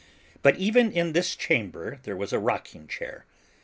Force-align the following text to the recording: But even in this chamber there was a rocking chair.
But 0.41 0.55
even 0.55 0.91
in 0.91 1.13
this 1.13 1.35
chamber 1.35 1.99
there 2.01 2.15
was 2.17 2.33
a 2.33 2.39
rocking 2.39 2.87
chair. 2.87 3.25